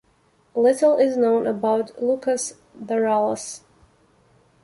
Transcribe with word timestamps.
Little 0.55 0.97
is 0.97 1.15
known 1.15 1.45
about 1.45 1.95
Loukas 2.01 2.55
Daralas. 2.75 3.61